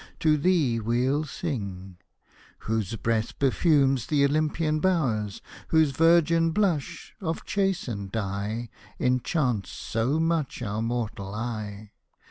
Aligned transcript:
to 0.19 0.35
thee 0.35 0.79
we'll 0.79 1.25
sing: 1.25 1.95
Whose 2.61 2.95
breath 2.95 3.37
perfumes 3.37 4.07
th' 4.07 4.13
Olympian 4.25 4.79
bowers; 4.79 5.43
Whose 5.67 5.91
virgin 5.91 6.49
blush, 6.49 7.13
of 7.21 7.45
chastened 7.45 8.11
dye, 8.11 8.71
Enchants 8.99 9.69
so 9.69 10.19
much 10.19 10.63
our 10.63 10.81
mortal 10.81 11.35
eye. 11.35 11.91